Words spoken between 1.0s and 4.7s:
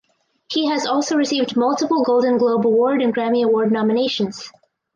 received multiple Golden Globe Award and Grammy Award nominations.